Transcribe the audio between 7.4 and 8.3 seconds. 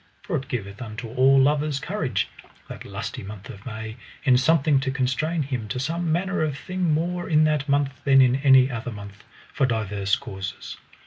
that month than